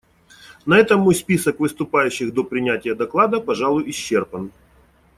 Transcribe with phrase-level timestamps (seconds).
[0.65, 4.49] На этом мой список выступающих до принятия доклада, пожалуй, исчерпан.